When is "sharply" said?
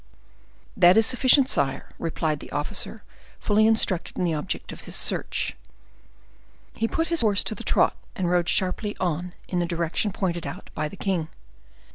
8.49-8.97